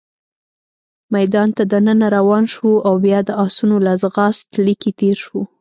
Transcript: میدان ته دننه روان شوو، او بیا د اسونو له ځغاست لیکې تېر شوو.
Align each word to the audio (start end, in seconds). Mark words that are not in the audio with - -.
میدان 1.15 1.49
ته 1.57 1.63
دننه 1.71 2.07
روان 2.17 2.43
شوو، 2.53 2.73
او 2.87 2.93
بیا 3.03 3.19
د 3.25 3.29
اسونو 3.45 3.77
له 3.85 3.93
ځغاست 4.01 4.47
لیکې 4.65 4.91
تېر 4.99 5.15
شوو. 5.25 5.41